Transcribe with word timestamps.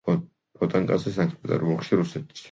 ფონტანკაზე 0.61 1.13
სანქტ-პეტერბურგში, 1.17 1.99
რუსეთი. 2.01 2.39